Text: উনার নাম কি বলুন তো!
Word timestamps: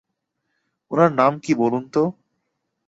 উনার 0.91 1.11
নাম 1.11 1.33
কি 1.43 1.51
বলুন 1.55 1.83
তো! 1.89 2.03